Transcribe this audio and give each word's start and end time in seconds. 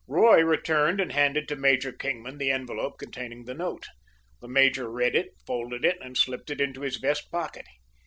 Roy 0.07 0.41
returned 0.41 0.99
and 0.99 1.11
handed 1.11 1.47
to 1.47 1.55
Major 1.55 1.91
Kingman 1.91 2.39
the 2.39 2.49
envelope 2.49 2.97
containing 2.97 3.45
the 3.45 3.53
note. 3.53 3.85
The 4.39 4.47
major 4.47 4.91
read 4.91 5.15
it, 5.15 5.35
folded 5.45 5.85
it, 5.85 5.99
and 6.01 6.17
slipped 6.17 6.49
it 6.49 6.59
into 6.59 6.81
his 6.81 6.97
vest 6.97 7.29
pocket. 7.29 7.67